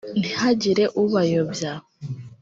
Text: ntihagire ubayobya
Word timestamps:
ntihagire 0.19 0.83
ubayobya 1.01 1.71